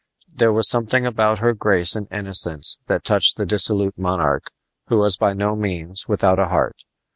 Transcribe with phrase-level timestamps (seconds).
[0.33, 4.49] There was something about her grace and innocence that touched the dissolute monarch,
[4.87, 6.81] who was by no means without a heart.